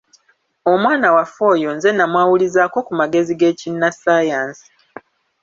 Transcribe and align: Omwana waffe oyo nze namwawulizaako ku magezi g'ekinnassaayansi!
Omwana 0.71 1.07
waffe 1.15 1.43
oyo 1.53 1.69
nze 1.75 1.89
namwawulizaako 1.93 2.77
ku 2.87 2.93
magezi 2.99 3.33
g'ekinnassaayansi! 3.39 4.67